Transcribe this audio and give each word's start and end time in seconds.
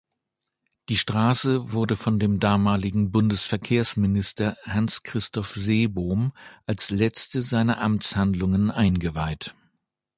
Die 0.89 0.97
Straße 0.97 1.73
wurde 1.73 1.95
vom 1.95 2.17
damaligen 2.39 3.11
Bundesverkehrsminister 3.11 4.57
Hans-Christoph 4.63 5.49
Seebohm 5.53 6.33
als 6.65 6.89
letzte 6.89 7.43
seiner 7.43 7.79
Amtshandlungen 7.79 8.71
eingeweiht. 8.71 9.53